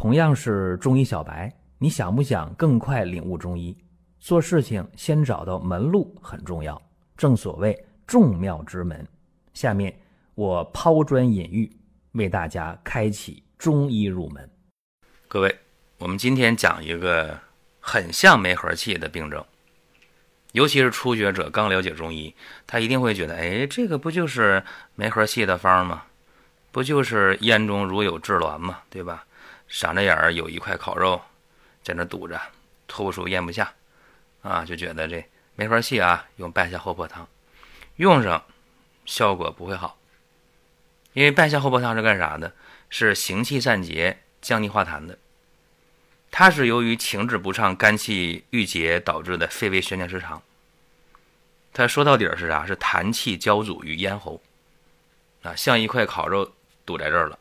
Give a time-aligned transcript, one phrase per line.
[0.00, 3.76] 同样是中医小白，你想不想更快领悟中医？
[4.20, 6.80] 做事情先找到门路很重要，
[7.16, 9.04] 正所谓众妙之门。
[9.54, 9.92] 下面
[10.36, 11.68] 我抛砖引玉，
[12.12, 14.48] 为大家开启中医入门。
[15.26, 15.58] 各位，
[15.98, 17.36] 我们今天讲一个
[17.80, 19.44] 很像梅核气的病症，
[20.52, 22.32] 尤其是初学者刚了解中医，
[22.68, 24.62] 他一定会觉得，哎，这个不就是
[24.94, 26.04] 梅核气的方吗？
[26.70, 28.78] 不就是咽中如有炙挛吗？
[28.88, 29.24] 对吧？
[29.68, 31.20] 闪着眼儿，有一块烤肉
[31.82, 32.40] 在那堵着，
[32.86, 33.72] 吐不出，咽不下，
[34.42, 36.26] 啊，就觉得这没法气啊。
[36.36, 37.28] 用半夏厚朴汤，
[37.96, 38.44] 用上
[39.04, 39.98] 效果不会好，
[41.12, 42.52] 因为半夏厚朴汤是干啥的？
[42.90, 45.18] 是行气散结、降逆化痰的。
[46.30, 50.42] 它是由于情志不畅、肝气郁结导致的肺胃宣降失常。
[51.72, 52.64] 它说到底儿是啥？
[52.64, 54.40] 是痰气交阻于咽喉，
[55.42, 56.50] 啊，像一块烤肉
[56.86, 57.38] 堵在这儿了。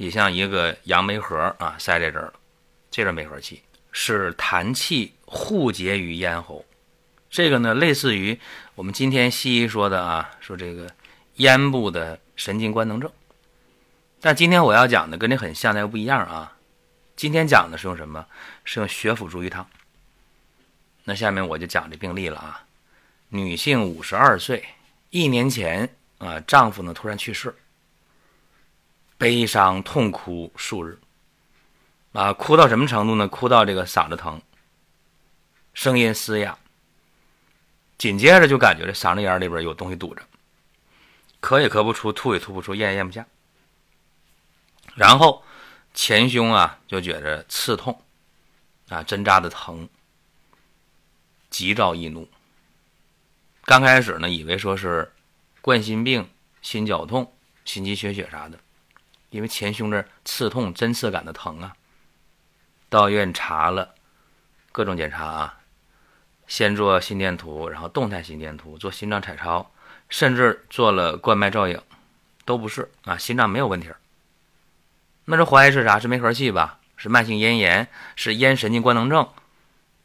[0.00, 2.32] 也像一个杨梅核啊，塞在这儿，
[2.90, 6.64] 这是梅核气，是痰气互结于咽喉。
[7.28, 8.40] 这个呢，类似于
[8.74, 10.90] 我们今天西医说的啊，说这个
[11.34, 13.12] 咽部的神经官能症。
[14.22, 16.56] 但今天我要讲的跟这很像，但又不一样啊。
[17.14, 18.24] 今天讲的是用什么？
[18.64, 19.68] 是用血府逐瘀汤。
[21.04, 22.64] 那下面我就讲这病例了啊。
[23.28, 24.64] 女性五十二岁，
[25.10, 27.54] 一年前啊，丈夫呢突然去世。
[29.20, 30.98] 悲伤痛哭数日，
[32.14, 33.28] 啊，哭到什么程度呢？
[33.28, 34.40] 哭到这个嗓子疼，
[35.74, 36.56] 声音嘶哑。
[37.98, 40.22] 紧接着就感觉这嗓子眼里边有东西堵着，
[41.42, 43.26] 咳也咳不出，吐也吐不出，咽也咽不下。
[44.94, 45.44] 然后
[45.92, 48.02] 前胸啊就觉着刺痛，
[48.88, 49.86] 啊，针扎的疼，
[51.50, 52.26] 急躁易怒。
[53.66, 55.12] 刚开始呢，以为说是
[55.60, 56.26] 冠心病、
[56.62, 57.30] 心绞痛、
[57.66, 58.58] 心肌缺血啥的。
[59.30, 61.74] 因为前胸这刺痛、针刺感的疼啊，
[62.88, 63.94] 到医院查了
[64.72, 65.58] 各种检查啊，
[66.46, 69.70] 先做心电图，然后动态心电图，做心脏彩超，
[70.08, 71.80] 甚至做了冠脉造影，
[72.44, 73.88] 都不是啊，心脏没有问题。
[75.26, 75.98] 那这怀疑是啥？
[75.98, 76.80] 是梅核气吧？
[76.96, 77.88] 是慢性咽炎？
[78.16, 79.28] 是咽神经官能症？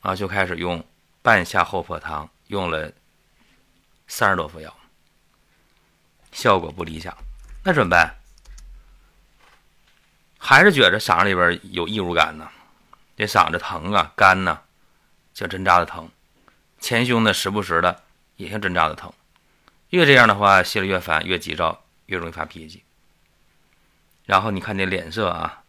[0.00, 0.84] 啊，就开始用
[1.22, 2.92] 半夏厚朴汤，用了
[4.06, 4.76] 三十多副药，
[6.30, 7.16] 效果不理想，
[7.62, 8.14] 那怎么办？
[10.46, 12.46] 还是觉着嗓子里边有异物感呢，
[13.16, 14.60] 这嗓子疼啊，干呢，
[15.32, 16.04] 像针扎的疼；
[16.78, 18.02] 前胸呢，时不时的
[18.36, 19.10] 也像针扎的疼。
[19.88, 22.84] 越这样的话，心里越烦，越急躁，越容易发脾气。
[24.26, 25.62] 然后你看这脸色啊，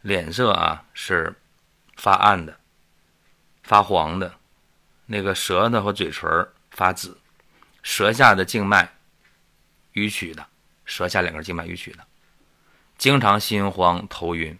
[0.00, 1.32] 脸色啊是
[1.94, 2.58] 发暗的、
[3.62, 4.34] 发黄的，
[5.06, 6.28] 那个舌头和嘴唇
[6.72, 7.20] 发紫，
[7.84, 8.94] 舌下的静脉
[9.94, 10.44] 迂曲的，
[10.84, 12.04] 舌下两根静脉迂曲的。
[12.98, 14.58] 经常心慌头晕，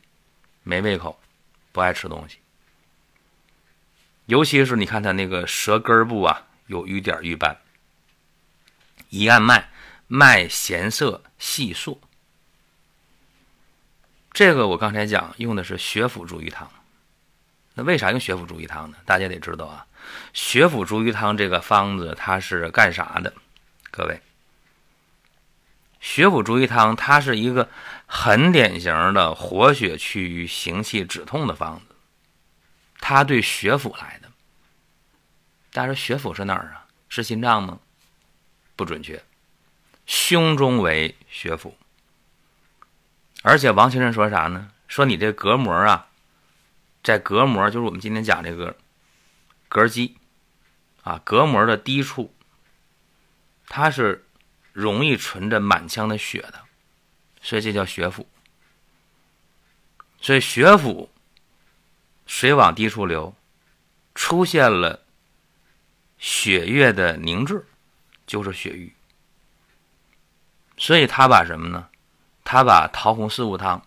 [0.62, 1.20] 没胃口，
[1.72, 2.38] 不爱吃东西。
[4.26, 7.58] 尤其是你看他那个舌根部啊，有瘀点瘀斑。
[9.08, 9.68] 一按脉，
[10.06, 12.00] 脉弦涩细数。
[14.32, 16.70] 这个我刚才讲用的是血府逐瘀汤。
[17.74, 18.98] 那为啥用血府逐瘀汤呢？
[19.04, 19.86] 大家得知道啊，
[20.32, 23.34] 血府逐瘀汤这个方子它是干啥的？
[23.90, 24.20] 各位。
[26.00, 27.68] 血府逐瘀汤，它是一个
[28.06, 31.96] 很典型的活血祛瘀、行气止痛的方子。
[33.00, 34.28] 它对血府来的。
[35.72, 36.86] 大家说血府是哪儿啊？
[37.08, 37.80] 是心脏吗？
[38.76, 39.22] 不准确，
[40.06, 41.76] 胸中为血府。
[43.42, 44.70] 而且王先生说啥呢？
[44.86, 46.08] 说你这隔膜啊，
[47.02, 48.76] 在隔膜，就是我们今天讲这个
[49.68, 50.16] 膈肌
[51.02, 52.32] 啊，隔膜的低处，
[53.66, 54.24] 它是。
[54.78, 56.60] 容易存着满腔的血的，
[57.42, 58.28] 所以这叫血府。
[60.20, 61.10] 所以血府
[62.26, 63.34] 水往低处流，
[64.14, 65.02] 出现了
[66.16, 67.66] 血液的凝滞，
[68.24, 68.94] 就是血瘀。
[70.76, 71.88] 所以他把什么呢？
[72.44, 73.84] 他把桃红四物汤，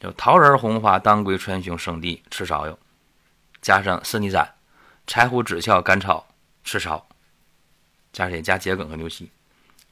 [0.00, 2.76] 就桃仁、红花、当归、川芎、生地、赤芍药，
[3.62, 4.52] 加上四逆散、
[5.06, 6.26] 柴胡、枳壳、甘草、
[6.64, 7.04] 赤芍，
[8.12, 8.42] 加谁？
[8.42, 9.30] 加桔梗和牛膝。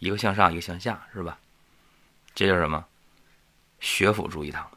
[0.02, 1.38] 一个向上，一个向下，是吧？
[2.34, 2.84] 这叫什么？
[3.78, 4.68] 血府逐瘀汤。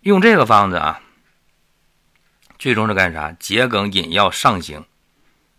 [0.00, 1.02] 用这个方子啊，
[2.58, 3.30] 最终是干啥？
[3.32, 4.86] 桔梗引药上行，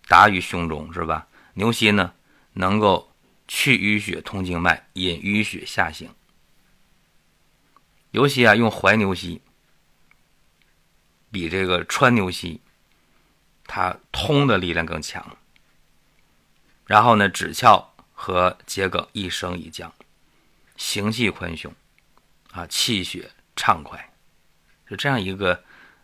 [0.07, 1.27] 达于胸中，是吧？
[1.53, 2.15] 牛膝呢，
[2.53, 3.13] 能够
[3.47, 6.09] 去淤血、通经脉，引淤血下行。
[8.09, 9.43] 尤其啊，用怀牛膝，
[11.29, 12.59] 比这个川牛膝，
[13.67, 15.37] 它通的力量更强。
[16.87, 17.90] 然后呢，止窍。
[18.23, 19.91] 和桔梗一升一降，
[20.77, 21.73] 行气宽胸，
[22.51, 24.13] 啊，气血畅快，
[24.85, 25.63] 是这样一个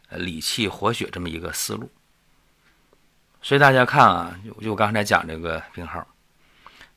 [0.10, 1.92] 理气活血这么一个思路。
[3.44, 6.08] 所以大家看啊，就就我刚才讲这个病号，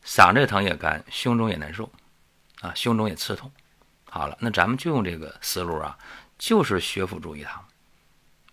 [0.03, 1.93] 嗓子也疼也干，胸中也难受，
[2.63, 3.53] 啊，胸中也刺痛。
[4.07, 5.99] 好了，那咱们就用这个思路啊，
[6.39, 7.63] 就是血府逐瘀汤，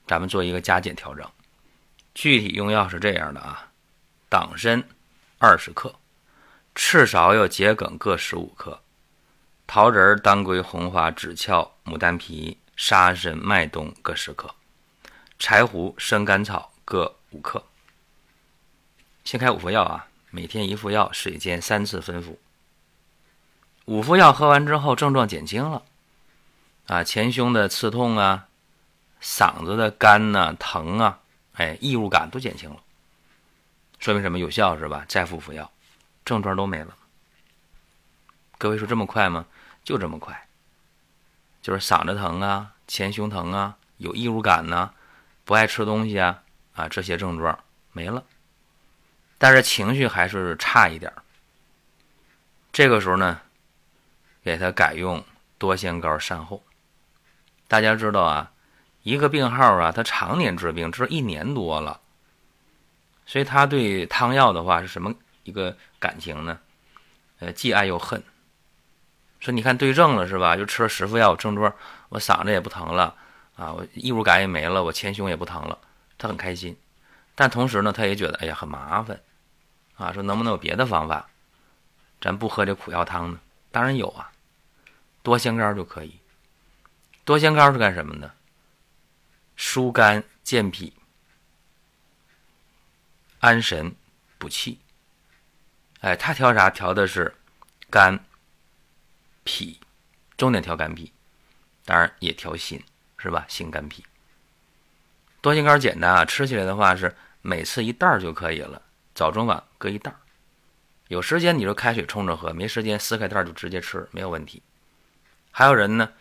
[0.06, 1.26] 咱们做一个加减调整。
[2.14, 3.72] 具体用药是这样的啊，
[4.28, 4.84] 党参
[5.38, 5.96] 二十克，
[6.80, 8.80] 赤芍药、桔梗各十五克，
[9.66, 14.54] 桃仁、当归、红花、枳壳、牡丹皮、沙参、麦冬各十克，
[15.40, 17.64] 柴胡、生甘草各五克。
[19.26, 22.40] 先开五副药啊，每天一副药，水煎三次分服。
[23.86, 25.82] 五副药喝完之后，症状减轻了，
[26.86, 28.48] 啊，前胸的刺痛啊，
[29.20, 31.20] 嗓子的干呐、疼啊，
[31.54, 32.78] 哎，异物感都减轻了，
[33.98, 34.38] 说明什么？
[34.38, 35.04] 有效是吧？
[35.10, 35.70] 再服服药，
[36.28, 36.94] 症状都没了。
[38.58, 39.46] 各位说这么快吗？
[39.86, 40.48] 就这么快，
[41.62, 44.92] 就是嗓子疼啊，前胸疼啊，有异物感呐，
[45.46, 46.44] 不爱吃东西啊，
[46.74, 47.58] 啊，这些症状
[47.94, 48.22] 没了。
[49.38, 51.14] 但是情绪还是差一点
[52.74, 53.40] 这个时候呢，
[54.44, 55.24] 给他改用
[55.58, 56.62] 多仙膏善后。
[57.70, 58.52] 大家知道啊，
[59.04, 62.02] 一个病号啊，他常年治病，治一年多了，
[63.26, 65.16] 所以他对汤药的话是什么
[65.48, 66.60] 一个感情呢？
[67.40, 68.22] 呃，既爱又恨。
[69.40, 70.58] 说你看对症了是吧？
[70.58, 71.74] 又吃了十副药，症状
[72.10, 73.16] 我嗓子也不疼了
[73.56, 75.80] 啊，我异物感也没了，我前胸也不疼了，
[76.18, 76.78] 他很开心。
[77.34, 79.22] 但同时呢，他也觉得哎呀很麻烦。
[79.96, 81.30] 啊，说能不能有别的方法？
[82.20, 83.40] 咱不喝这苦药汤呢？
[83.72, 84.32] 当然有啊，
[85.24, 86.20] 多仙膏就可以。
[87.24, 88.34] 多仙膏是干什么的？
[89.56, 90.94] 疏肝健脾、
[93.40, 93.96] 安神
[94.38, 94.80] 补气。
[96.02, 96.70] 哎，它调啥？
[96.70, 97.34] 调的是
[97.90, 98.20] 肝、
[99.44, 99.80] 脾，
[100.38, 101.12] 重点调肝脾，
[101.86, 102.84] 当然也调心，
[103.18, 103.46] 是吧？
[103.48, 104.04] 心肝脾。
[105.42, 108.82] 多心膏简单啊，吃起来的话是每次一袋就可以了。
[109.16, 110.18] 早中晚各一袋儿，
[111.08, 114.62] 有时间你就开水冲着喝，没时间撕开袋儿就直接吃，没有问题。
[115.52, 116.12] 还有人呢，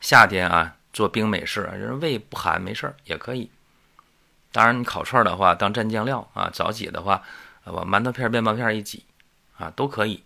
[0.00, 3.50] 夏天啊做冰美式，人胃不寒没事儿也可以。
[4.52, 7.22] 当然你烤串的话当蘸酱料啊，早起的话
[7.64, 9.04] 往馒头片、面包片一挤
[9.60, 10.24] 啊都可以。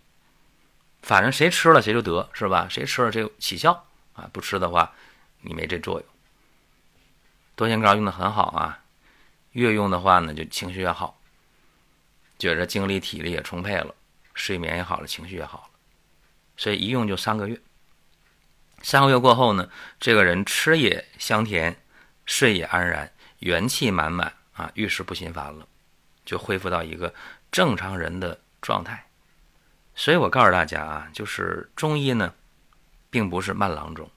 [1.02, 2.66] 反正谁吃了谁就得是吧？
[2.70, 4.30] 谁吃了谁起效啊？
[4.32, 4.94] 不吃的话
[5.42, 6.08] 你没这作用。
[7.54, 8.82] 多仙膏用的很好啊，
[9.52, 11.20] 越用的话呢就情绪越好。
[12.38, 13.94] 觉着精力体力也充沛了，
[14.34, 15.70] 睡眠也好了，情绪也好了，
[16.56, 17.60] 所以一用就三个月。
[18.82, 19.70] 三个月过后呢，
[20.00, 21.80] 这个人吃也香甜，
[22.26, 25.66] 睡也安然，元气满满啊，遇事不心烦了，
[26.24, 27.14] 就恢复到一个
[27.52, 29.06] 正常人的状态。
[29.96, 32.34] 所以我告诉大家啊，就是中医呢，
[33.10, 34.10] 并不是慢郎中。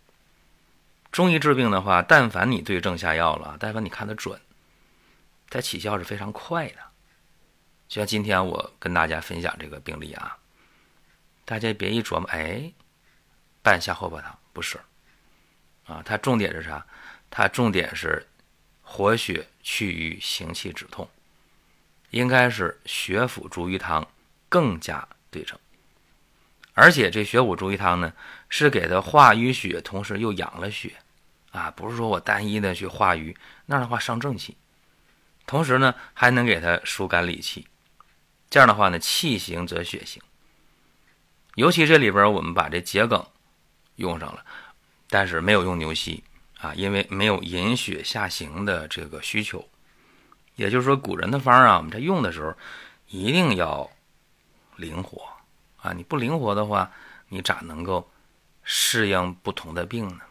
[1.11, 4.39] 中医治病的话，但凡你对症下药了，但凡你看得准，
[5.49, 6.77] 它起效是非常快的。
[7.87, 10.37] 就像今天我跟大家分享这个病例啊，
[11.45, 12.71] 大家别一琢磨，哎，
[13.61, 14.79] 半夏厚朴汤不是，
[15.85, 16.85] 啊，它重点是啥？
[17.29, 18.27] 它重点是
[18.81, 21.07] 活血祛瘀、行气止痛，
[22.09, 24.05] 应该是血府逐瘀汤
[24.49, 25.57] 更加对症。
[26.77, 28.13] 而且这血府逐瘀汤呢，
[28.49, 30.93] 是给它化瘀血，同时又养了血，
[31.49, 33.35] 啊，不是说我单一的去化瘀，
[33.65, 34.55] 那样的话伤正气，
[35.47, 37.65] 同时呢，还能给它疏肝理气。
[38.47, 40.21] 这样的话呢，气行则血行。
[41.55, 43.25] 尤其这里边我们把这桔梗
[43.95, 44.45] 用上了，
[45.09, 46.23] 但是没有用牛膝
[46.59, 49.67] 啊，因为没有引血下行的这个需求。
[50.55, 52.53] 也就是说，古人的方啊，我们在用的时候
[53.07, 53.89] 一定要
[54.75, 55.27] 灵活
[55.87, 55.93] 啊！
[55.93, 56.91] 你不灵活的话，
[57.29, 58.09] 你咋能够
[58.63, 60.21] 适应不同的病呢？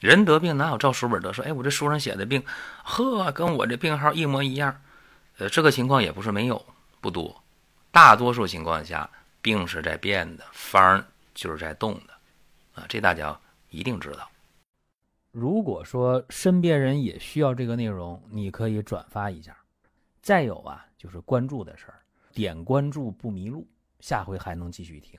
[0.00, 1.32] 人得病哪有照书本得？
[1.32, 2.42] 说，哎，我这书上写的病，
[2.84, 4.82] 呵，跟我这病号一模一样。
[5.38, 6.64] 呃，这个情况也不是没有。
[7.00, 7.42] 不多，
[7.92, 9.08] 大多数情况下，
[9.40, 11.04] 病是在变的，方
[11.34, 12.12] 就是在动的，
[12.74, 13.38] 啊，这大家
[13.70, 14.28] 一定知道。
[15.30, 19.56] 如果说身边人也需要这个内容，你可以转发一下。
[20.20, 22.00] 再有啊，就是关注的事儿，
[22.32, 23.68] 点关注不迷路，
[24.00, 25.18] 下回还能继续听。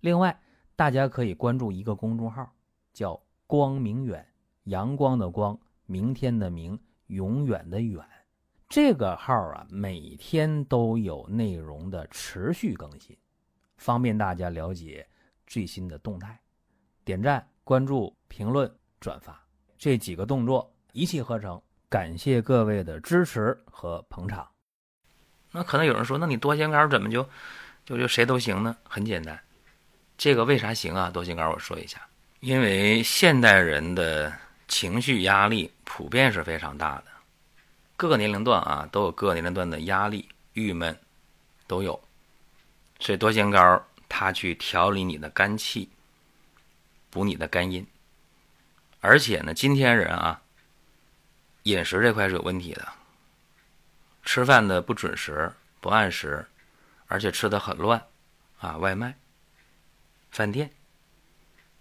[0.00, 0.38] 另外，
[0.74, 2.50] 大家可以关注一个公众号，
[2.92, 4.26] 叫“光明远”，
[4.64, 8.04] 阳光的光，明天的明，永远的远。
[8.68, 13.16] 这个号啊，每天都有内容的持续更新，
[13.76, 15.06] 方便大家了解
[15.46, 16.38] 最新的动态。
[17.04, 18.68] 点赞、关注、评论、
[18.98, 19.40] 转发
[19.78, 24.48] 这几个动作一气呵成，感谢各位的支持和捧场。
[25.52, 27.26] 那可能有人说，那你多仙膏怎么就
[27.86, 28.76] 就就谁都行呢？
[28.82, 29.40] 很简单，
[30.18, 31.08] 这个为啥行啊？
[31.08, 32.04] 多仙膏我说一下，
[32.40, 37.04] 因为现代人的情绪压力普遍是非常大的，
[37.96, 40.98] 各个年龄段啊都有各个年龄段的压力、郁闷
[41.68, 42.02] 都有，
[42.98, 45.88] 所以多仙膏它去调理你的肝气，
[47.08, 47.86] 补你的肝阴，
[49.00, 50.42] 而且呢，今天人啊，
[51.62, 52.88] 饮食这块是有问题的，
[54.24, 56.44] 吃饭的不准时、不按时，
[57.06, 58.06] 而且吃的很乱
[58.58, 59.16] 啊，外卖、
[60.30, 60.70] 饭店，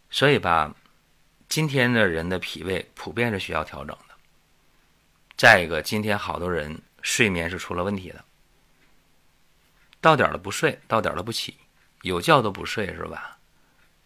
[0.10, 0.74] 所以吧。
[1.48, 4.16] 今天的人的脾胃普遍是需要调整的。
[5.38, 8.26] 再一个，今天好多人睡眠是出了问题的，
[10.02, 11.56] 到点了不睡，到点了不起，
[12.02, 13.38] 有觉都不睡，是吧？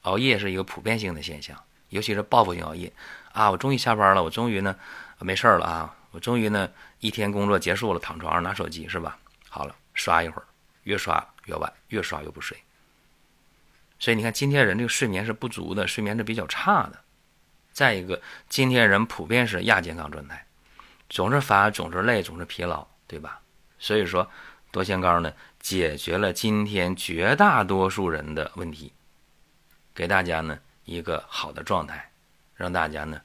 [0.02, 1.58] 熬夜是一个普遍性的现象，
[1.90, 2.92] 尤其是报复性熬夜
[3.32, 3.50] 啊！
[3.50, 4.78] 我终于下班了，我终于呢
[5.20, 5.96] 没事了啊！
[6.12, 9.18] 我终于呢一天工作结束了，躺床上拿手机是吧？
[9.48, 10.46] 好了，刷一会儿，
[10.90, 12.58] 越刷越晚，越刷越不睡。
[14.00, 17.00] 所以你看，今天人这个睡眠是不足的，睡眠是比较差的。
[17.72, 18.20] 再一个，
[18.50, 20.48] 今天人普遍是亚健康状态，
[21.08, 23.40] 总是烦，总是累，总是疲劳，对吧？
[23.78, 24.28] 所以说，
[24.72, 28.92] 多仙膏呢，解决了今天绝大多数人的问题，
[29.94, 32.12] 给大家呢一个好的状态，
[32.56, 33.22] 让大家呢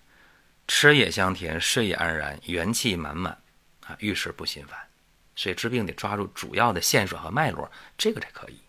[0.69, 3.33] 吃也香甜，睡也安然，元气满满
[3.87, 4.79] 啊，遇事不心烦。
[5.37, 8.61] 所以治病得抓住主要的线索和脉络，这个才可以。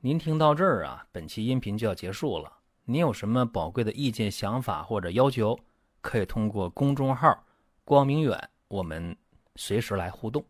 [0.00, 2.52] 您听到这儿啊，本期音频就要结束了。
[2.84, 5.58] 您有什么宝贵的意见、想法或者要求，
[6.00, 7.44] 可以通过公众号
[7.84, 9.16] “光明远”我们
[9.54, 10.44] 随时来互动。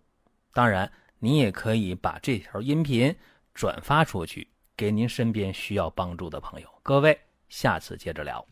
[0.54, 3.14] 当然，您也可以把这条音频
[3.52, 6.68] 转发出去，给您身边需要帮助的朋友。
[6.82, 7.18] 各位，
[7.50, 8.42] 下次接着聊。